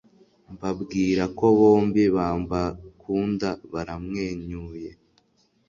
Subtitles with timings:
[0.53, 4.89] mbabwira ko bombi bambakunda baramwenyuye